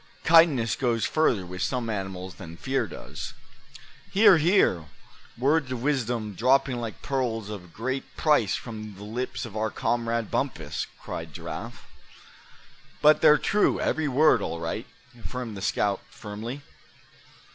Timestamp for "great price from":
7.71-8.95